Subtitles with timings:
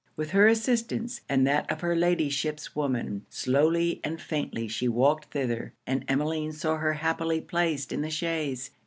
[0.15, 5.75] With her assistance, and that of her Ladyship's woman, slowly and faintly she walked thither;
[5.85, 8.71] and Emmeline saw her happily placed in the chaise.